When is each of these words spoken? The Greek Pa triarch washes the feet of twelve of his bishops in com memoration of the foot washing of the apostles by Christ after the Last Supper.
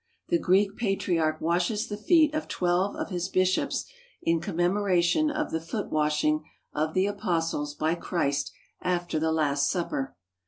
The 0.29 0.39
Greek 0.39 0.79
Pa 0.79 0.95
triarch 0.95 1.39
washes 1.39 1.85
the 1.85 1.95
feet 1.95 2.33
of 2.33 2.47
twelve 2.47 2.95
of 2.95 3.09
his 3.11 3.29
bishops 3.29 3.85
in 4.23 4.41
com 4.41 4.55
memoration 4.57 5.29
of 5.29 5.51
the 5.51 5.61
foot 5.61 5.91
washing 5.91 6.43
of 6.73 6.95
the 6.95 7.05
apostles 7.05 7.75
by 7.75 7.93
Christ 7.93 8.51
after 8.81 9.19
the 9.19 9.31
Last 9.31 9.69
Supper. 9.69 10.15